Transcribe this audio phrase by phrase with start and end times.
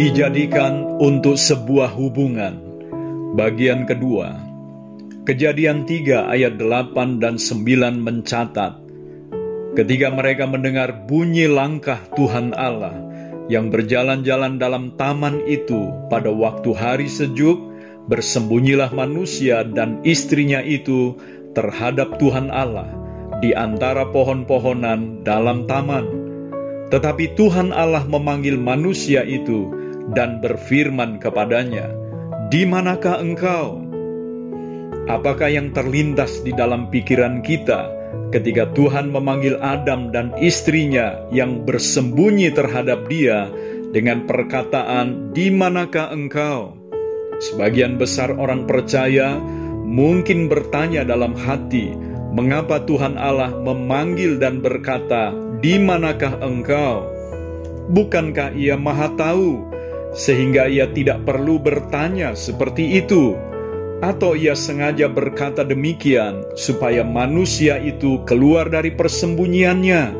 [0.00, 2.56] dijadikan untuk sebuah hubungan.
[3.36, 4.32] Bagian kedua,
[5.28, 8.80] Kejadian 3 ayat 8 dan 9 mencatat,
[9.76, 12.96] ketika mereka mendengar bunyi langkah Tuhan Allah
[13.52, 17.60] yang berjalan-jalan dalam taman itu pada waktu hari sejuk,
[18.08, 21.12] bersembunyilah manusia dan istrinya itu
[21.52, 22.88] terhadap Tuhan Allah
[23.44, 26.08] di antara pohon-pohonan dalam taman.
[26.88, 29.79] Tetapi Tuhan Allah memanggil manusia itu
[30.14, 31.90] dan berfirman kepadanya,
[32.50, 33.90] "Di manakah engkau?"
[35.10, 37.90] Apakah yang terlintas di dalam pikiran kita
[38.30, 43.50] ketika Tuhan memanggil Adam dan istrinya yang bersembunyi terhadap dia
[43.90, 46.78] dengan perkataan, "Di manakah engkau?"
[47.40, 49.40] Sebagian besar orang percaya
[49.82, 51.90] mungkin bertanya dalam hati,
[52.30, 57.08] "Mengapa Tuhan Allah memanggil dan berkata, 'Di manakah engkau?'"
[57.90, 59.69] Bukankah Ia Maha Tahu,
[60.12, 63.50] sehingga Ia tidak perlu bertanya seperti itu?
[64.00, 70.16] atau ia sengaja berkata demikian supaya manusia itu keluar dari persembunyiannya.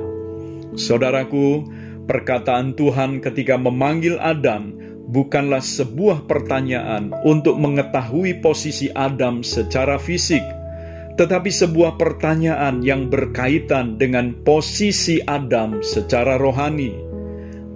[0.76, 1.66] Saudaraku,
[2.04, 4.76] perkataan Tuhan ketika memanggil Adam
[5.10, 10.44] bukanlah sebuah pertanyaan untuk mengetahui posisi Adam secara fisik,
[11.16, 17.09] tetapi sebuah pertanyaan yang berkaitan dengan posisi Adam secara rohani.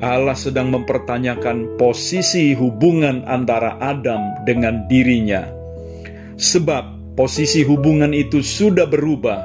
[0.05, 5.65] Allah sedang mempertanyakan posisi hubungan antara Adam dengan dirinya
[6.35, 9.39] Sebab posisi hubungan itu sudah berubah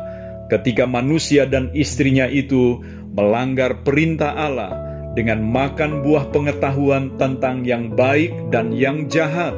[0.49, 2.81] ketika manusia dan istrinya itu
[3.13, 4.73] melanggar perintah Allah
[5.13, 9.53] dengan makan buah pengetahuan tentang yang baik dan yang jahat.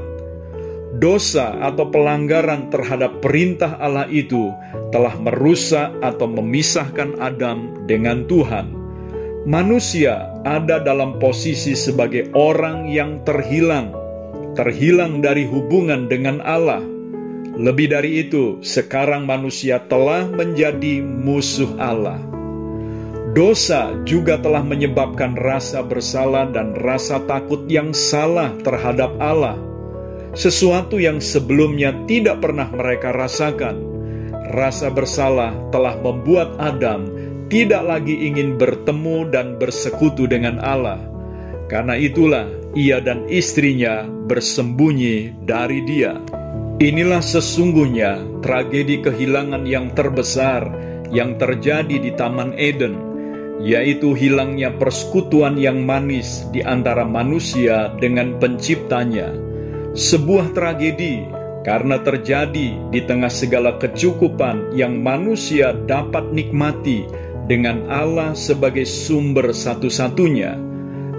[0.99, 4.51] Dosa atau pelanggaran terhadap perintah Allah itu
[4.91, 8.75] telah merusak atau memisahkan Adam dengan Tuhan.
[9.47, 13.93] Manusia ada dalam posisi sebagai orang yang terhilang,
[14.57, 16.81] terhilang dari hubungan dengan Allah
[17.61, 22.17] lebih dari itu, sekarang manusia telah menjadi musuh Allah.
[23.35, 29.59] Dosa juga telah menyebabkan rasa bersalah dan rasa takut yang salah terhadap Allah,
[30.31, 33.77] sesuatu yang sebelumnya tidak pernah mereka rasakan.
[34.55, 37.10] Rasa bersalah telah membuat Adam
[37.51, 41.03] tidak lagi ingin bertemu dan bersekutu dengan Allah.
[41.67, 42.47] Karena itulah
[42.79, 46.15] ia dan istrinya bersembunyi dari Dia.
[46.79, 50.63] Inilah sesungguhnya tragedi kehilangan yang terbesar
[51.11, 52.95] yang terjadi di Taman Eden,
[53.59, 59.27] yaitu hilangnya persekutuan yang manis di antara manusia dengan Penciptanya.
[59.91, 61.27] Sebuah tragedi
[61.61, 67.05] karena terjadi di tengah segala kecukupan yang manusia dapat nikmati
[67.51, 70.55] dengan Allah sebagai sumber satu-satunya.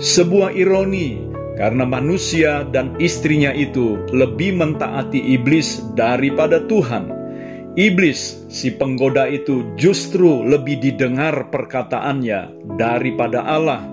[0.00, 1.20] Sebuah ironi
[1.60, 7.12] karena manusia dan istrinya itu lebih mentaati iblis daripada Tuhan.
[7.76, 13.84] Iblis, si penggoda itu, justru lebih didengar perkataannya daripada Allah.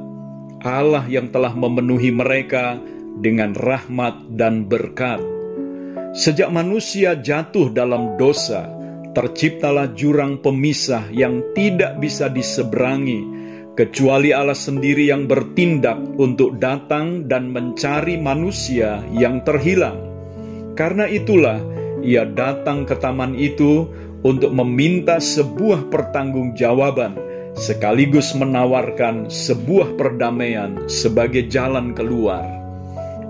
[0.63, 2.79] Allah yang telah memenuhi mereka
[3.19, 5.19] dengan rahmat dan berkat.
[6.15, 8.78] Sejak manusia jatuh dalam dosa,
[9.13, 13.25] terciptalah jurang pemisah yang tidak bisa diseberangi
[13.73, 19.97] kecuali Allah sendiri yang bertindak untuk datang dan mencari manusia yang terhilang.
[20.75, 21.59] Karena itulah
[22.03, 23.87] ia datang ke taman itu
[24.23, 27.15] untuk meminta sebuah pertanggungjawaban
[27.55, 32.43] sekaligus menawarkan sebuah perdamaian sebagai jalan keluar.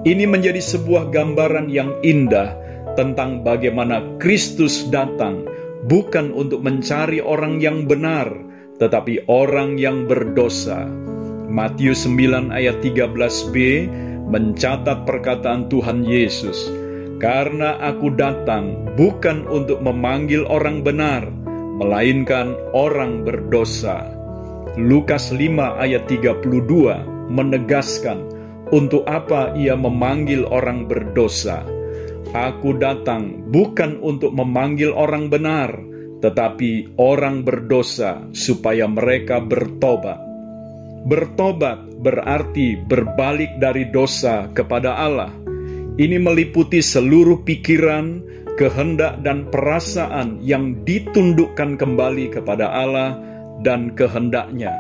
[0.06, 2.56] Ini menjadi sebuah gambaran yang indah
[2.98, 5.46] tentang bagaimana Kristus datang
[5.86, 8.32] bukan untuk mencari orang yang benar,
[8.80, 10.88] tetapi orang yang berdosa.
[11.50, 13.56] Matius 9 ayat 13b
[14.30, 16.70] mencatat perkataan Tuhan Yesus,
[17.18, 21.26] "Karena aku datang bukan untuk memanggil orang benar,
[21.80, 24.06] melainkan orang berdosa."
[24.78, 28.30] Lukas 5 ayat 32 menegaskan
[28.70, 31.66] untuk apa ia memanggil orang berdosa.
[32.30, 35.74] Aku datang bukan untuk memanggil orang benar,
[36.22, 40.22] tetapi orang berdosa supaya mereka bertobat.
[41.10, 45.34] Bertobat berarti berbalik dari dosa kepada Allah.
[45.98, 48.22] Ini meliputi seluruh pikiran,
[48.62, 53.18] kehendak, dan perasaan yang ditundukkan kembali kepada Allah
[53.66, 54.78] dan kehendaknya.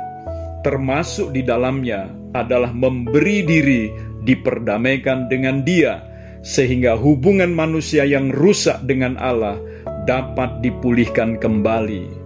[0.61, 3.89] Termasuk di dalamnya adalah memberi diri
[4.21, 6.08] diperdamaikan dengan Dia,
[6.41, 9.59] sehingga hubungan manusia yang rusak dengan Allah
[10.07, 12.19] dapat dipulihkan kembali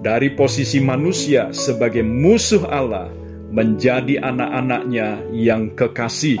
[0.00, 3.12] dari posisi manusia sebagai musuh Allah
[3.50, 6.40] menjadi anak-anaknya yang kekasih.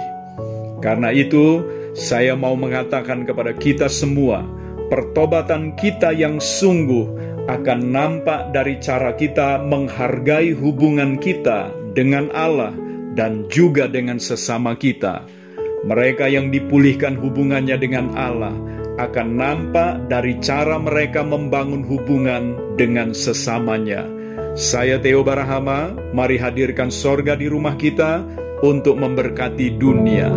[0.80, 1.60] Karena itu,
[1.92, 4.46] saya mau mengatakan kepada kita semua,
[4.88, 12.72] pertobatan kita yang sungguh akan nampak dari cara kita menghargai hubungan kita dengan Allah
[13.18, 15.26] dan juga dengan sesama kita.
[15.80, 18.52] Mereka yang dipulihkan hubungannya dengan Allah
[19.00, 24.04] akan nampak dari cara mereka membangun hubungan dengan sesamanya.
[24.52, 28.20] Saya Theo Barahama, mari hadirkan sorga di rumah kita
[28.60, 30.28] untuk memberkati dunia.